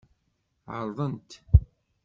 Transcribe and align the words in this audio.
Ɛeṛḍent. 0.77 1.31